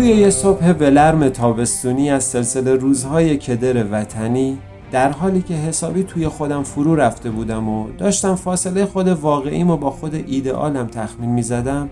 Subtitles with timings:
[0.00, 4.58] توی یه صبح ولرم تابستونی از سلسله روزهای کدر وطنی
[4.92, 9.76] در حالی که حسابی توی خودم فرو رفته بودم و داشتم فاصله خود واقعیم و
[9.76, 11.90] با خود ایدئالم تخمین می زدم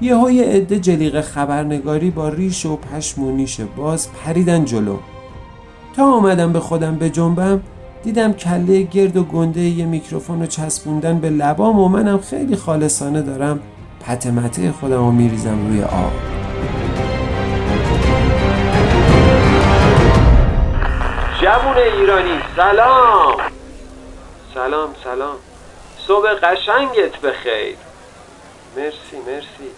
[0.00, 4.96] یه های عده جلیق خبرنگاری با ریش و پشم و نیش باز پریدن جلو.
[5.96, 7.60] تا آمدم به خودم به جنبم
[8.04, 13.22] دیدم کله گرد و گنده یه میکروفون رو چسبوندن به لبام و منم خیلی خالصانه
[13.22, 13.60] دارم
[14.00, 16.47] پتمته خودم رو میریزم روی آب.
[21.58, 22.42] جوون ایرانی.
[22.56, 23.36] سلام.
[24.54, 25.36] سلام سلام.
[25.98, 27.76] صبح قشنگت بخیر.
[28.76, 29.70] مرسی مرسی.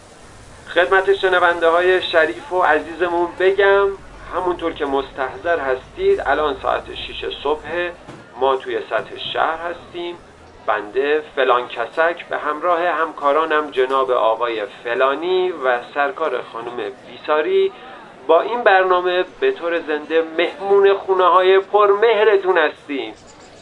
[0.74, 3.88] خدمت شنونده های شریف و عزیزمون بگم
[4.34, 7.90] همونطور که مستحضر هستید الان ساعت 6 صبح
[8.40, 10.16] ما توی سطح شهر هستیم.
[10.66, 17.72] بنده فلان کسک به همراه همکارانم جناب آقای فلانی و سرکار خانم بیساری
[18.26, 23.14] با این برنامه به طور زنده مهمون خونه های پرمهرتون هستیم.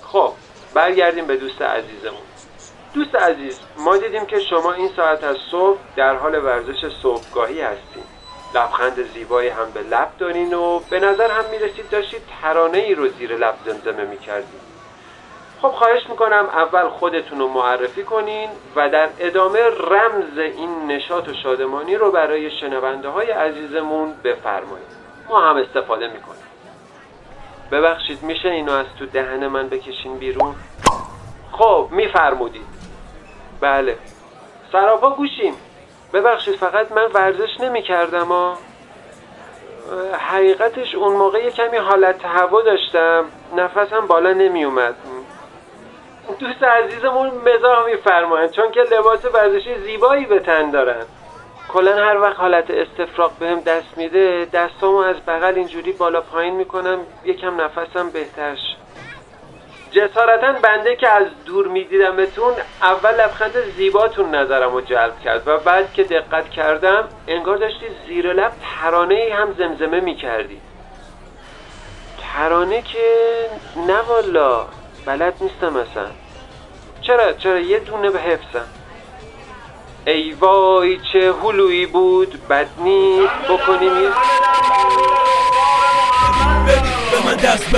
[0.02, 0.32] خب
[0.74, 2.20] برگردیم به دوست عزیزمون.
[2.94, 8.04] دوست عزیز ما دیدیم که شما این ساعت از صبح در حال ورزش صبحگاهی هستیم.
[8.54, 13.08] لبخند زیبایی هم به لب دارین و به نظر هم می‌رسید داشتید ترانه ای رو
[13.08, 14.67] زیر لب زمزمه می‌کردید.
[15.62, 21.34] خب خواهش می‌کنم اول خودتون رو معرفی کنین و در ادامه رمز این نشاط و
[21.42, 24.88] شادمانی رو برای شنونده های عزیزمون بفرمایید.
[25.28, 26.42] ما هم استفاده می‌کنیم.
[27.72, 30.54] ببخشید میشه اینو از تو دهن من بکشین بیرون؟
[31.52, 32.66] خب میفرمودید.
[33.60, 33.98] بله.
[34.72, 35.54] سراپا گوشیم.
[36.12, 38.58] ببخشید فقط من ورزش نمی‌کردم ها
[40.18, 43.24] حقیقتش اون موقع یه کمی حالت هوا داشتم.
[43.56, 44.94] نفسم بالا نمیومد
[46.38, 51.06] دوست عزیزمون مزاح میفرمایند چون که لباس ورزشی زیبایی به تن دارن.
[51.68, 56.98] کلا هر وقت حالت استفراغ بهم دست میده دستامو از بغل اینجوری بالا پایین می‌کنم
[57.24, 58.76] یکم نفسم بهترش
[59.90, 62.52] جسارتا بنده که از دور میدیدمتون
[62.82, 68.32] اول لبخند زیباتون نظرم رو جلب کرد و بعد که دقت کردم انگار داشتی زیر
[68.32, 70.60] لب ترانه هم زمزمه می‌کردی.
[72.34, 72.98] ترانه که
[73.86, 74.66] نه والا.
[75.08, 76.06] بلد نیستم اصلا.
[77.02, 78.66] چرا چرا یه دونه به حفظم؟
[80.06, 84.10] ای وای چه هلویی بود بد نیست بکنیم یه
[87.10, 87.74] به من دست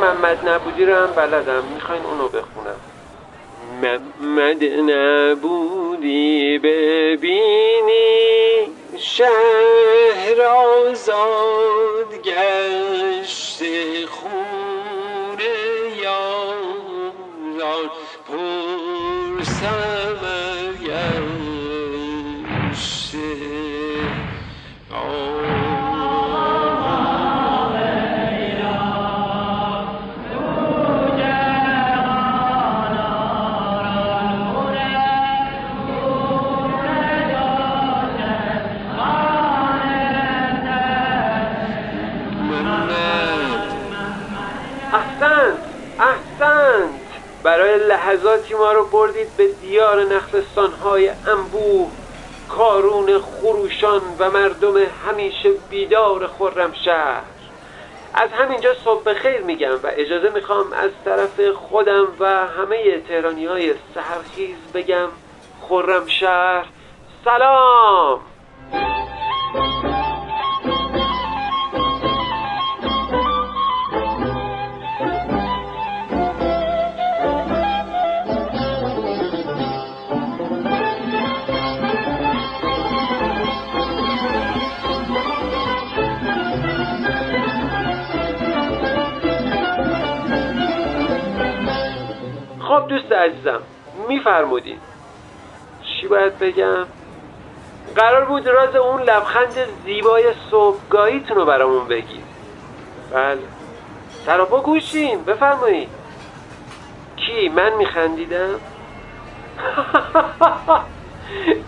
[0.00, 2.76] محمد نبودی رو هم بلدم می‌خواین اونو بخونم.
[3.82, 7.44] محمد نبودی ببینی.
[9.06, 13.62] شهر آزاد گشت
[14.06, 15.40] خون
[16.02, 17.12] یاران.
[18.28, 19.42] پر
[48.14, 51.90] لحظاتی ما رو بردید به دیار نخلستان های انبوه
[52.48, 54.74] کارون خروشان و مردم
[55.06, 57.22] همیشه بیدار خورم شهر
[58.14, 63.74] از همینجا صبح خیر میگم و اجازه می‌خوام از طرف خودم و همه تهرانی های
[63.94, 65.08] سهرخیز بگم
[65.60, 66.66] خورم شهر
[67.24, 68.20] سلام!
[93.24, 93.60] عزیزم
[94.08, 94.80] میفرمودید
[95.82, 96.86] چی باید بگم؟
[97.96, 99.54] قرار بود راز اون لبخند
[99.84, 102.24] زیبای صبحگاهیتون رو برامون بگید
[103.12, 103.38] بله.
[104.26, 105.88] سراپا گوشیم بفرمایید.
[107.16, 108.54] کی؟ من میخندیدم؟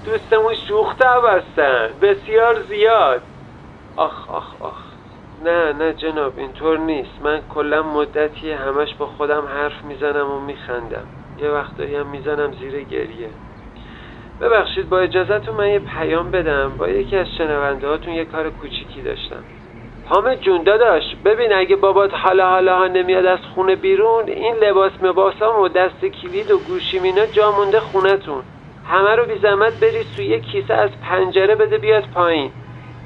[0.06, 3.22] دوستمون شوخ هستن بسیار زیاد.
[3.96, 4.82] آخ آخ آخ.
[5.44, 7.22] نه نه جناب اینطور نیست.
[7.22, 11.06] من کلا مدتی همش با خودم حرف می‌زنم و میخندم.
[11.42, 13.28] یه وقتایی هم می‌زنم زیر گریه.
[14.40, 16.72] ببخشید با اجازهتون من یه پیام بدم.
[16.78, 19.44] با یکی از شنونده هاتون یه کار کوچیکی داشتم.
[20.08, 24.92] حامد جون داداش ببین اگه بابات حالا حالا ها نمیاد از خونه بیرون این لباس
[25.02, 28.42] مباسام و دست کلید و گوشی مینا جا مونده خونتون.
[28.88, 32.50] همه رو بی زحمت بریز توی یه کیسه از پنجره بده بیاد پایین.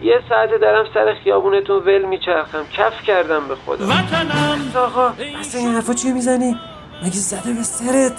[0.02, 2.64] یه ساعت دارم سر خیابونتون ول میچرخم.
[2.72, 3.84] کف کردم به خدا.
[4.80, 6.56] آقا اصلا این حرفا چیه می‌زنی؟
[7.02, 8.12] مگه زده به سرت؟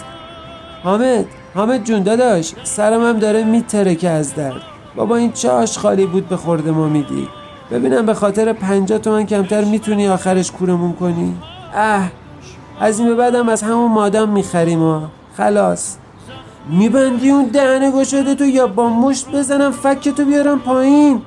[0.83, 1.25] حامد
[1.55, 4.61] حامد جون داداش سرم هم داره میترکه از درد.
[4.95, 7.27] بابا این چه خالی بود به خورده ما میدی.
[7.71, 11.37] ببینم به خاطر پنجاه تومن کمتر می‌تونی آخرش کورمون کنی؟
[11.75, 12.11] اه.
[12.79, 15.09] از این به بعدم از همون مادام می‌خریم ها.
[15.37, 15.95] خلاص.
[16.69, 21.21] میبندی اون دهنه گشاده تو یا با مشت بزنم فکتو بیارم پایین؟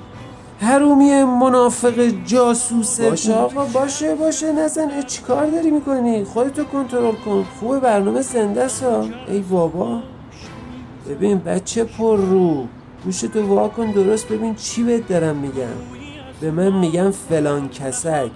[0.61, 3.35] هرومی منافق جاسوسه باشه.
[3.35, 4.53] آقا باشه باشه.
[4.53, 5.03] نزن.
[5.03, 7.45] چی کار داری می‌کنی؟ خودتو کنترل کن.
[7.61, 10.01] خوب برنامه زنده سا ای بابا.
[11.09, 12.67] ببین بچه پر رو.
[13.05, 13.91] گوشتو وا کن.
[13.91, 15.77] درست ببین چی بهت دارم میگم.
[16.41, 18.31] به من میگم فلان کسک.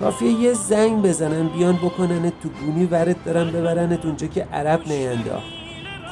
[0.00, 5.46] کافیه یه زنگ بزنن بیان بکنن تو گونی ورد دارن ببرنت اونجا که عرب نینداخت.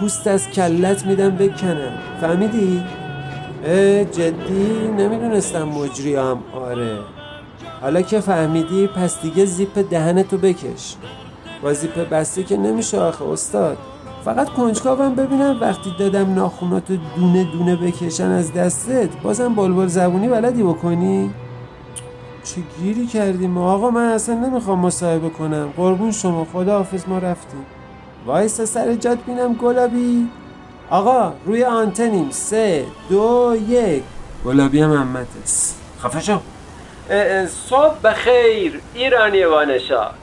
[0.00, 1.98] پوست از کلت میدم بکنن.
[2.20, 2.82] فهمیدی؟
[4.12, 6.98] جدی نمی‌دونستم مجری هم آره.
[7.80, 10.96] حالا که فهمیدی پس دیگه زیپ دهنتو بکش.
[11.62, 13.78] با زیپ بسته که نمیشه آخه استاد.
[14.24, 15.58] فقط کنجکاوم ببینم.
[15.60, 21.30] وقتی دادم ناخوناتو دونه دونه بکشن از دستت بازم بلبل زبونی بلدی بکنی؟
[22.44, 25.68] چه گیری کردیم؟ آقا من اصلا نمی‌خوام مصاحبه کنم.
[25.76, 26.46] قربون شما.
[26.52, 27.66] خدا حافظ ما رفتیم.
[28.26, 30.28] وایسا سر جاد بینم گلابی.
[30.92, 32.30] آقا روی آنتنیم.
[32.30, 34.02] سه دو یک.
[34.44, 36.38] گلابی هم امتس خفه شو.
[37.46, 40.14] صبح بخیر ایرانی وانشاد.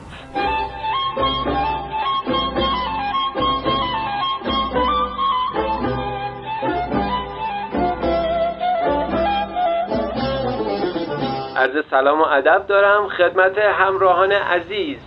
[11.56, 14.98] عرض سلام و ادب دارم خدمت همراهان عزیز.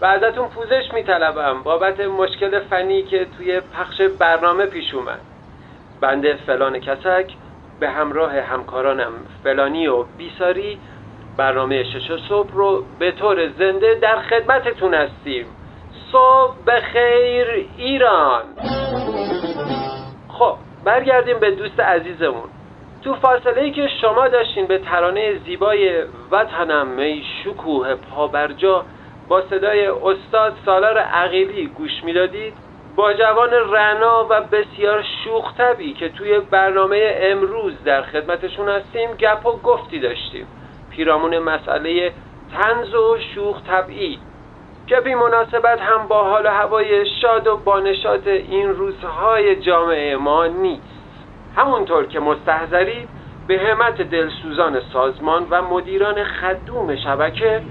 [0.00, 1.62] و ازتون پوزش میطلبم.
[1.62, 5.20] بابت مشکل فنی که توی پخش برنامه پیش اومد.
[6.00, 7.32] بنده فلان کسک
[7.80, 9.12] به همراه همکارانم
[9.44, 10.78] فلانی و بیساری
[11.36, 15.46] برنامه شش صبح رو به طور زنده در خدمتتون هستیم.
[16.12, 18.42] صبح بخیر ایران.
[20.28, 20.54] خب
[20.84, 22.48] برگردیم به دوست عزیزمون.
[23.04, 28.84] تو فاصله ای که شما داشتین به ترانه زیبای وطنم می شکوه پابرجا
[29.28, 32.54] با صدای استاد سالار عقیلی گوش می‌دادید؟
[32.96, 39.46] با جوان رنا و بسیار شوخ طبی که توی برنامه امروز در خدمتشون هستیم گپ
[39.46, 40.46] و گفتی داشتیم.
[40.90, 42.12] پیرامون مسئله
[42.52, 44.18] تنز و شوخ طبعی.
[44.86, 50.46] که بی مناسبت هم با حال و هوای شاد و بانشات این روزهای جامعه ما
[50.46, 50.82] نیست.
[51.56, 53.08] همونطور که مستحضرید
[53.46, 57.62] به همت دلسوزان سازمان و مدیران خدوم شبکه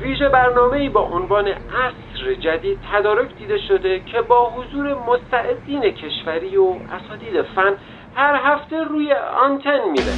[0.00, 6.64] ویژه برنامه‌ای با عنوان عصر جدید تدارک دیده شده که با حضور مستعدین کشوری و
[6.64, 7.74] اساتید فن
[8.14, 9.12] هر هفته روی
[9.42, 10.12] آنتن میره.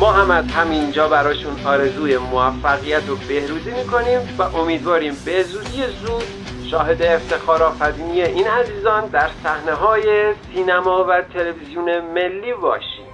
[0.00, 6.24] ما هم از همینجا براشون آرزوی موفقیت و بهروزی می‌کنیم و امیدواریم به زودی زود
[6.70, 13.06] شاهد افتخار آفرینی این عزیزان در صحنه های سینما و تلویزیون ملی باشیم.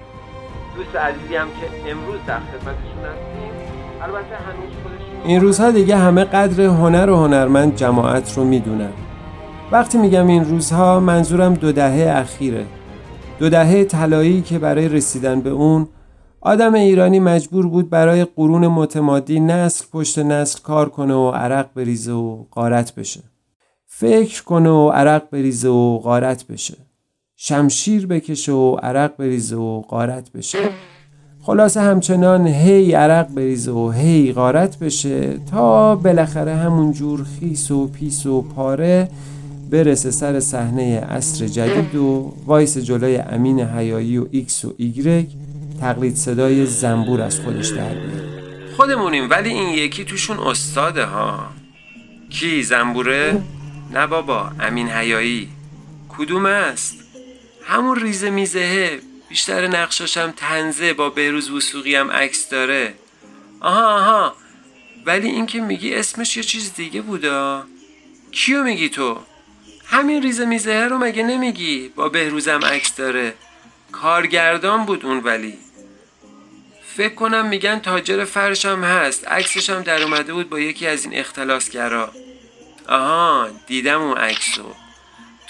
[0.76, 3.49] دوست عزیزی هم که امروز در خدمتشون هستیم.
[5.24, 8.92] این روزها دیگه همه قدر هنر و هنرمند جماعت رو می‌دونن.
[9.72, 12.66] وقتی میگم این روزها منظورم دو دهه اخیره.
[13.38, 15.88] دو دهه طلایی که برای رسیدن به اون
[16.40, 22.12] آدم ایرانی مجبور بود برای قرون متمادی نسل پشت نسل کار کنه و عرق بریزه
[22.12, 23.20] و قارت بشه.
[23.86, 26.76] فکر کنه و عرق بریزه و غارت بشه.
[27.36, 30.58] شمشیر بکشه و عرق بریزه و غارت بشه.
[31.50, 37.88] خلاصه همچنان هی عرق بریزه و هی غارت بشه تا بالاخره همون جور خیس و
[37.88, 39.08] پیس و پاره
[39.70, 45.26] برسه سر صحنه عصر جدید و وایسه جلوی امین حیایی و ایکس و ایگرگ
[45.80, 47.96] تقلید صدای زنبور از خودش در
[48.76, 51.38] خودمونیم ولی این یکی توشون استاده ها.
[52.28, 53.42] کی زنبوره؟
[53.94, 55.48] نه بابا امین حیایی
[56.08, 56.94] کدوم است؟
[57.64, 62.94] همون ریزه میزهه بیشتر نقشاشم تنزه با بهروز وسوقی هم عکس داره.
[63.60, 64.36] آها آها.
[65.06, 67.66] ولی این که میگی اسمش یه چیز دیگه بودا.
[68.32, 69.18] کیو میگی تو؟
[69.86, 73.34] همین ریزه میزهه رو مگه نمیگی؟ با بهروزم عکس داره.
[73.92, 75.58] کارگردان بود اون ولی.
[76.96, 79.28] فکر کنم میگن تاجر فرشم هست.
[79.28, 82.12] عکسش در اومده بود با یکی از این اختلاسگرا
[82.88, 84.74] آها دیدم اون عکسو.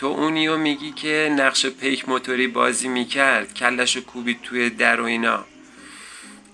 [0.00, 5.45] تو اونیو میگی که نقش پیک موتوری بازی می‌کرد کلشو کوبید توی در و اینا.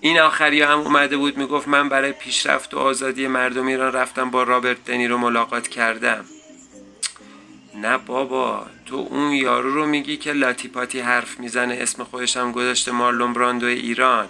[0.01, 4.43] این آخری هم اومده بود می‌گفت من برای پیشرفت و آزادی مردم ایران رفتم با
[4.43, 6.25] رابرت دنی رو ملاقات کردم.
[7.75, 12.91] نه بابا تو اون یارو رو میگی که لاتی پاتی حرف می‌زنه اسم خودشم گذاشته
[12.91, 14.27] مارلون براندو ایران.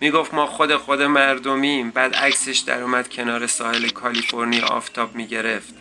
[0.00, 5.74] می‌گفت ما خود خود مردمیم بعد عکسش در اومد کنار ساحل کالیفرنیا آفتاب می‌گرفت.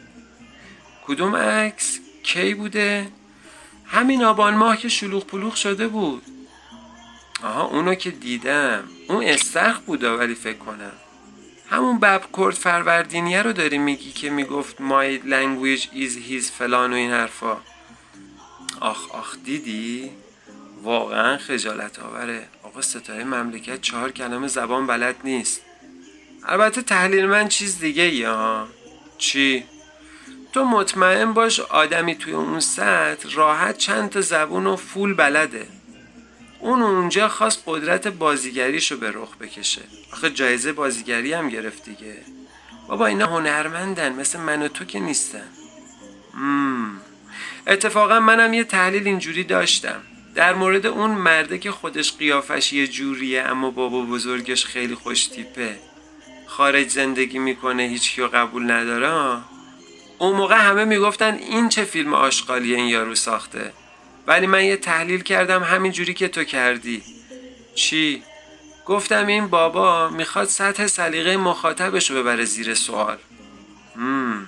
[1.07, 3.07] کدوم عکس؟ کی بوده؟
[3.85, 6.23] همین آبان ماه که شلوغ پلوغ شده بود.
[7.43, 8.83] آها اونو که دیدم.
[9.07, 10.91] اون استخ بوده ولی فکر کنم.
[11.69, 16.95] همون بب کرد فروردینیه رو داری میگی که می‌گفت my language is his فلان و
[16.95, 17.57] این حرفا.
[18.79, 20.11] آخ آخ دیدی؟
[20.83, 22.47] واقعا خجالت آوره.
[22.63, 25.61] آقا ستاره مملکت چهار کلمه زبان بلد نیست.
[26.43, 28.67] البته تحلیل من چیز دیگه یا
[29.17, 29.63] چی؟
[30.55, 35.67] تو مطمئن باش آدمی توی اون سطح راحت چند تا زبون و فول بلده.
[36.59, 39.81] اون اونجا خواست قدرت بازیگریشو به رخ بکشه.
[40.13, 42.17] آخه جایزه بازیگری هم گرفت دیگه.
[42.87, 45.47] بابا اینا هنرمندن مثل من و تو که نیستن.
[46.33, 47.01] مم.
[47.67, 50.01] اتفاقا منم یه تحلیل اینجوری داشتم.
[50.35, 55.79] در مورد اون مرده که خودش قیافش یه جوریه اما بابا بزرگش خیلی خوش تیپه.
[56.47, 59.41] خارج زندگی می‌کنه هیچ کیو قبول نداره
[60.17, 63.73] اون موقع همه می‌گفتن این چه فیلم آشغالی این یارو ساخته.
[64.27, 67.03] ولی من یه تحلیل کردم همین جوری که تو کردی.
[67.75, 68.23] چی؟
[68.85, 73.17] گفتم این بابا می‌خواد سطح سلیقه مخاطبش رو ببره زیر سوال.
[73.95, 74.47] مم.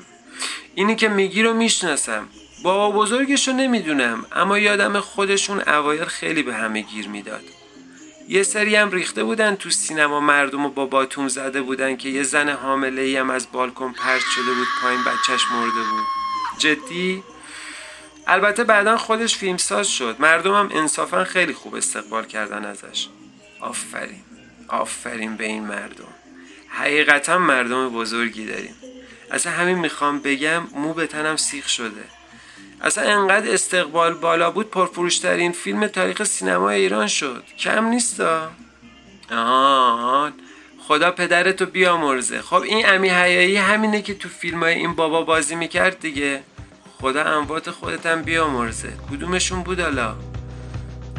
[0.76, 2.28] اینی که میگی رو می‌شناسم.
[2.64, 7.44] بابا بزرگش رو نمی‌دونم اما یادم خودشون اوایل خیلی به همه گیر می‌داد.
[8.30, 12.24] یه سری هم ریخته بودن تو سینما مردم و با باتوم زده بودن که یه
[12.24, 16.06] زن حامله ای هم از بالکن پرت شده بود پایین بچهش مرده بود.
[16.58, 17.24] جدی؟
[18.28, 20.16] البته بعدا خودش فیلمساز شد.
[20.20, 23.08] مردمم انصافا خیلی خوب استقبال کردن ازش.
[23.60, 24.22] آفرین.
[24.68, 26.14] آفرین به این مردم.
[26.70, 28.76] حقیقتا مردم بزرگی داریم.
[29.32, 32.04] اصلا همین می‌خوام بگم مو به تنم سیخ شده.
[32.82, 37.44] اصلا انقدر استقبال بالا بود پرفروشترین فیلم تاریخ سینما ایران شد.
[37.60, 38.50] کم نیستا
[39.32, 40.32] آه.
[40.88, 42.42] خدا پدرتو بیامرزه.
[42.42, 46.42] خب این امی حیایی همینه که تو فیلم های این بابا بازی می‌کرد دیگه.
[47.02, 48.90] خدا اموات خودتم بیامرزه.
[49.12, 50.16] کدومشون بود حالا؟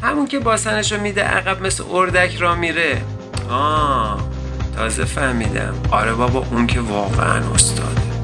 [0.03, 3.03] همون که باسنشو میده عقب مثل اردک را میره.
[3.51, 4.29] آه
[4.77, 5.75] تازه فهمیدم.
[5.91, 8.18] آره بابا اون که واقعا استاده.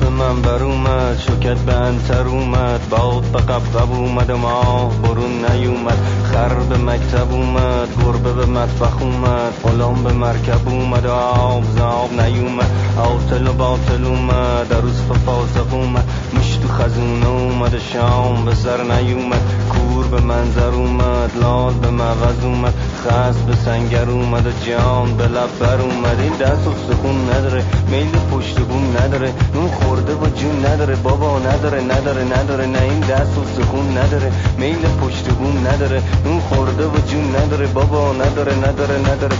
[0.00, 2.88] به من بر اومد شکت به انتر اومد.
[2.90, 5.98] باد به قبقب اومد و ما برون نیومد.
[6.32, 12.70] خر به مکتب اومد گربه به مطبخ اومد غلام به مرکب اومد آب زاب نیومد.
[12.96, 16.04] آتل و باطل اومد عروس به فاسق اومد.
[16.38, 19.42] مشت و خزونه اومد شام به سر نیومد.
[19.70, 22.74] کور به منظر اومد لال به مغز اومد.
[23.04, 26.20] خست به سنگر اومد جان به لب بر اومد.
[26.20, 27.64] این دست و سخون نداره.
[27.90, 29.32] میل پشت بوم نداره.
[29.54, 30.96] نون خورده و جون نداره.
[30.96, 32.66] بابا نداره نداره نداره.
[32.66, 34.32] نه این دست و سخون نداره.
[34.58, 36.02] میل پشت بوم نداره.
[36.24, 37.66] نون خورده و جون نداره.
[37.66, 39.36] بابا نداره نداره نداره.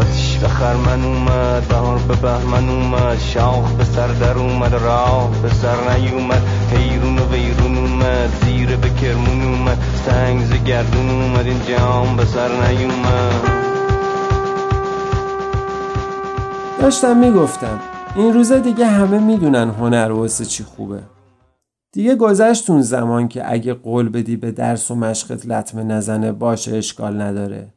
[0.00, 3.18] آتیش به خرمن اومد بهار به بهمن اومد.
[3.18, 6.42] شاخ به سر در اومد راه به سر نیومد.
[6.72, 9.78] حیرون و ویرون اومد زیر به کرمون اومد.
[10.06, 13.64] سنگ ز گردون اومد این جام به سر نیومد.
[16.80, 17.80] داشتم می‌گفتم
[18.16, 21.00] این روزا دیگه همه می‌دونن هنر واسه چی خوبه.
[21.92, 26.76] دیگه گذشت اون زمان که اگه قول بدی به درس و مشقت لطمه نزنه باشه
[26.76, 27.68] اشکال نداره.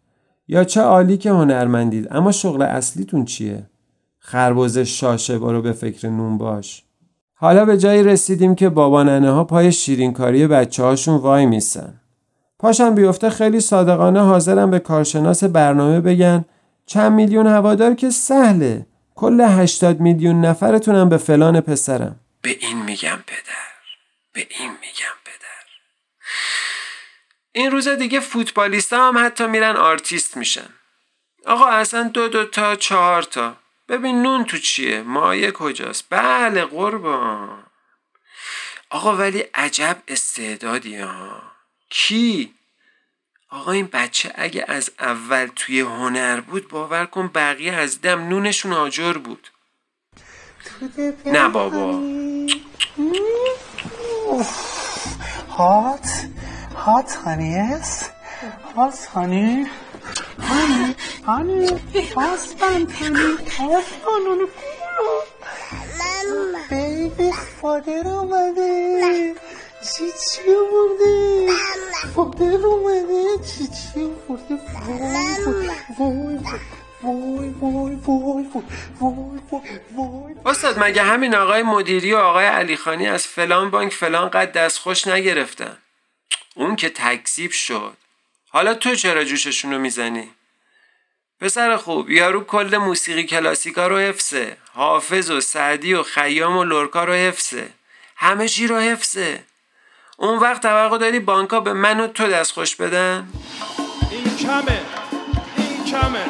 [0.48, 3.70] یا چه عالی که هنرمندید اما شغل اصلیتون چیه؟
[4.20, 6.84] خربوز شاشه برو به فکر نون باش.
[7.34, 11.94] حالا به جایی رسیدیم که بابا ننه ها پای شیرینکاری بچه هاشون وای میسن.
[12.60, 16.46] پاشم بیفته خیلی صادقانه حاضرم به کارشناس برنامه بگن
[16.86, 18.86] چند میلیون هوادار که سهله.
[19.18, 22.20] کل هشتاد میلیون نفرتونم به فلان پسرم.
[22.42, 23.68] به این میگم پدر.
[24.34, 25.66] به این میگم پدر.
[27.52, 30.70] این روزا دیگه فوتبالیست هم حتی میرن آرتیست میشن.
[31.46, 33.58] آقا اصلا دو دو تا چهار تا.
[33.90, 37.64] ببین نون تو چیه؟ مایه کجاست؟ بله قربان.
[38.90, 41.42] آقا ولی عجب استعدادی ها.
[41.90, 42.57] کی؟
[43.58, 48.74] آقا این بچه اگه از اول توی هنر بود باور کن بقیه از دم نونشون
[48.74, 49.48] آجر بود.
[51.26, 52.02] نه بابا.
[55.58, 56.10] هات.
[56.76, 58.12] هات هانی است
[58.76, 59.66] هات هانی.
[60.40, 60.96] هانی.
[61.26, 61.68] هانی.
[62.16, 63.38] هاستن هانی.
[63.60, 64.48] هاستن هانی.
[66.70, 69.36] بیبی فادر اومده
[69.82, 70.42] چی چی
[72.16, 74.12] فادر اومده چی چی
[76.00, 77.96] وای وای
[79.92, 84.78] وای استاد مگه همین آقای مدیری و آقای علیخانی از فلان بانک فلان قد دست
[84.78, 85.78] خوش نگرفتن؟
[86.56, 87.98] اون که تکذیب شد.
[88.50, 90.32] حالا تو چرا جوششون رو می‌زنی؟
[91.42, 94.58] پسر خوب یارو کل موسیقی کلاسیکا رو حفظه.
[94.74, 97.70] حافظ و سعدی و خیام و لورکا رو حفظه.
[98.16, 99.44] همه چی رو حفظه.
[100.20, 103.28] اون وقت توقع داری بانکا به من و تو دست خوش بدن؟
[104.12, 104.82] این کمه.
[105.58, 106.26] این کمه.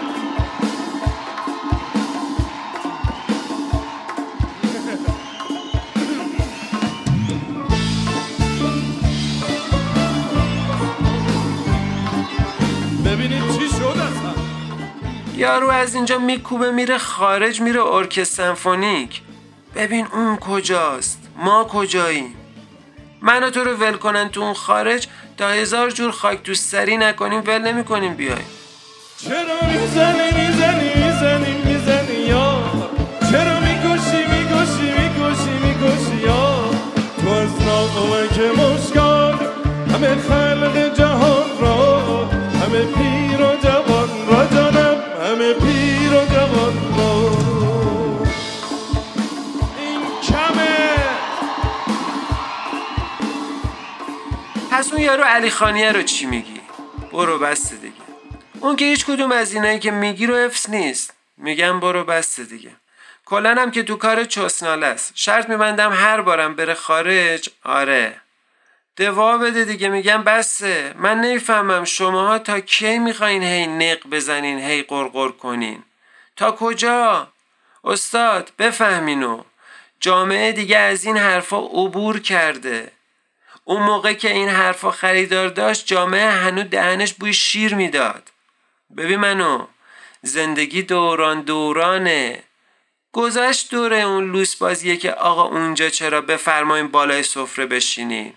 [13.05, 14.33] ببینید چی شد اصلا.
[15.35, 19.21] یارو از اینجا میکوبه میره خارج میره ارکستر سمفونیک.
[19.75, 22.46] ببین اون کجاست؟ ما کجاییم؟
[23.21, 25.07] من و تو رو ول کنن تو اون خارج
[25.37, 28.37] تا هزار جور خاک تو سری نکنیم ول نمی‌کنیم بیای
[29.17, 31.56] چرا می‌زنی می‌زنی می‌زنی؟
[54.87, 56.61] پس اون یارو علی خانیه رو چی میگی؟
[57.11, 57.95] برو بسته دیگه.
[58.59, 61.13] اون که هیچ کدوم از اینایی که میگی رو حفظ نیست.
[61.37, 62.71] میگم برو بسته دیگه.
[63.25, 65.11] کلا هم که تو کار چسناله است.
[65.15, 68.21] شرط میبندم هر بارم بره خارج آره.
[68.95, 70.93] دوا بده دیگه میگم بسه.
[70.97, 75.83] من نمی‌فهمم شماها تا کی می‌خواین هی نق بزنین هی قرقر کنین.
[76.35, 77.27] تا کجا؟
[77.83, 79.43] استاد بفهمینو.
[79.99, 82.96] جامعه دیگه از این حرفا عبور کرده.
[83.67, 88.31] اون موقع که این حرفا خریدار داشت جامعه هنو دهنش بوی شیر می‌داد.
[88.97, 89.67] ببین منو
[90.21, 92.43] زندگی دوران دورانه.
[93.11, 98.33] گذشت دوره اون لوس بازیه که آقا اونجا چرا بفرمایین بالای سفره بشینین.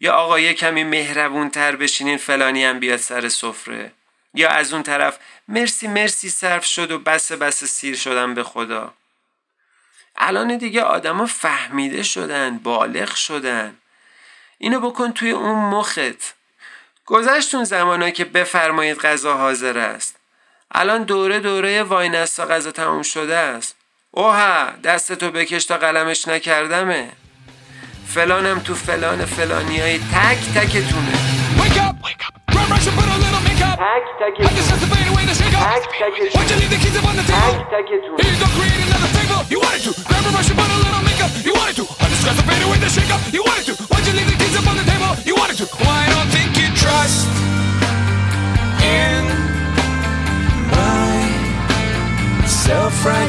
[0.00, 3.92] یا آقا یه کمی مهربون تر بشینین فلانی هم بیاد سر سفره.
[4.34, 8.94] یا از اون طرف مرسی مرسی صرف شد و بس بس سیر شدن به خدا.
[10.16, 13.76] الان دیگه آدما فهمیده شدن بالغ شدن.
[14.58, 16.34] اینو بکن توی اون مخت.
[17.06, 20.16] گذشت اون زمانا که بفرمایید غذا حاضر است.
[20.70, 23.76] الان دوره دوره واینستا غذا تموم شده است.
[24.10, 27.08] اوه دستتو بکش تا قلمش نکردمه.
[28.08, 31.12] فلانم تو فلان فلانی های تک تکتونه.
[31.58, 31.94] Wake up!
[32.04, 32.38] Wake up!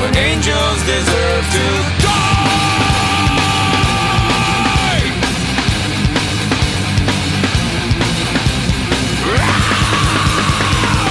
[0.00, 1.64] when angels deserve to
[2.04, 2.28] die.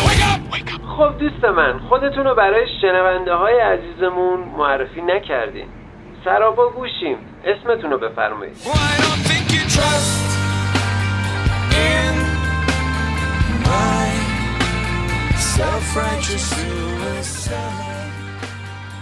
[0.07, 0.41] Wake up!
[0.51, 0.81] Wake up!
[0.97, 5.67] خب دوست من خودتون رو برای شنونده های عزیزمون معرفی نکردین
[6.25, 8.57] سرابا گوشیم اسمتون رو بفرمایید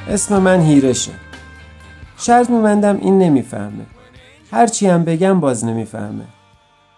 [0.10, 1.12] اسم من هیرشه.
[2.18, 3.86] شرط میبندم این نمی‌فهمه.
[4.52, 6.26] هرچی هم بگم باز نمی‌فهمه.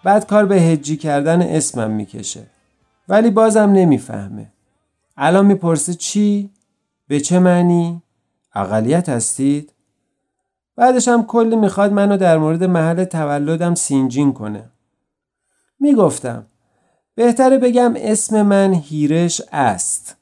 [0.04, 2.46] بعد کار به هجی کردن اسمم می‌کشه.
[3.08, 4.52] ولی بازم نمی‌فهمه.
[5.16, 6.50] الان می‌پرسه چی؟
[7.08, 8.02] به چه معنی؟
[8.54, 9.72] اقلیت هستید؟
[10.76, 14.70] بعدش هم کلی می‌خواد منو در مورد محل تولدم سینجین کنه.
[15.80, 16.46] می‌گفتم
[17.18, 20.16] بهتره بگم اسم من هیرش است.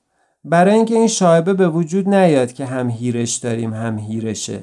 [0.45, 4.63] برای اینکه این شایبه به وجود نیاد که هم هیرش داریم هم هیرشه.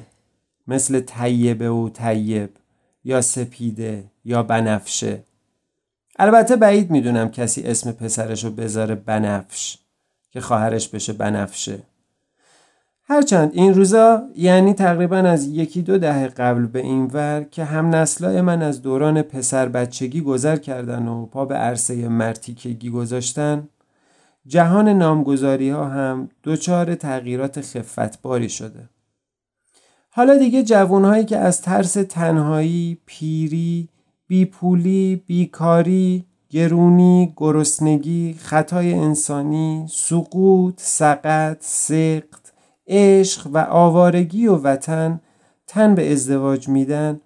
[0.66, 2.50] مثل طیبه و طیب
[3.04, 5.22] یا سپیده یا بنفشه.
[6.18, 9.78] البته بعید می‌دونم کسی اسم پسرشو بذاره بنفش
[10.30, 11.78] که خواهرش بشه بنفشه.
[13.06, 17.94] هرچند این روزا یعنی تقریبا از یکی دو دهه قبل به این ور که هم
[17.94, 23.68] نسلای من از دوران پسر بچگی گذر کردن و پا به عرصه مرتیکگی گذاشتن
[24.46, 28.88] جهان نامگذاری ها هم دچار تغییرات خفتباری شده.
[30.10, 33.88] حالا دیگه جوانهایی که از ترس تنهایی، پیری،
[34.26, 42.43] بیپولی، بیکاری، گرونی، گرسنگی، خطای انسانی، سقوط، سقط، سقط،
[42.86, 45.20] عشق و آوارگی و وطن
[45.66, 47.20] تن به ازدواج میدن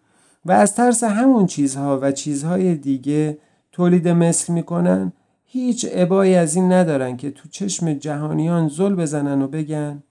[0.44, 3.38] و از ترس همون چیزها و چیزهای دیگه
[3.72, 5.12] تولید مثل می‌کنن
[5.44, 10.02] هیچ عبایی از این ندارن که تو چشم جهانیان زل بزنن و بگن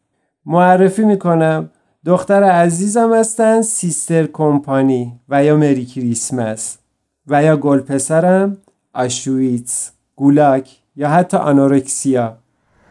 [0.46, 1.70] معرفی می‌کنم.
[2.06, 6.78] دختر عزیزم هستن سیستر کمپانی و یا مری کریسمس
[7.28, 8.58] و یا گل پسرم
[8.94, 12.38] آشویتس گولاک یا حتی آنورکسیا.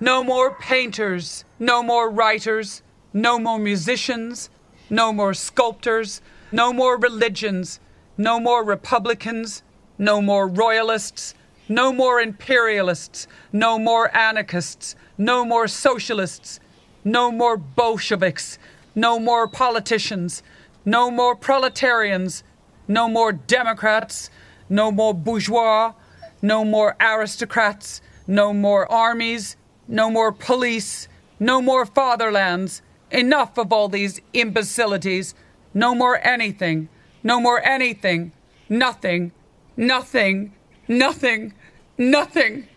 [0.00, 2.82] No more painters, no more writers,
[3.14, 4.50] no more musicians,
[4.90, 6.20] no more sculptors,
[6.52, 7.80] no more religions,
[8.18, 9.62] no more Republicans,
[9.96, 11.34] no more royalists,
[11.66, 16.60] no more imperialists, no more anarchists, no more socialists,
[17.02, 18.58] no more Bolsheviks,
[18.94, 20.42] no more politicians,
[20.84, 22.44] no more proletarians,
[22.86, 24.28] no more Democrats,
[24.68, 25.94] no more bourgeois,
[26.42, 29.56] no more aristocrats, no more armies,
[29.88, 32.82] no more police, no more fatherlands.
[33.10, 35.34] Enough of all these imbecilities.
[35.72, 36.88] No more anything.
[37.22, 38.32] No more anything.
[38.68, 39.32] Nothing.
[39.76, 40.52] Nothing.
[40.88, 41.54] Nothing.
[41.98, 42.68] Nothing.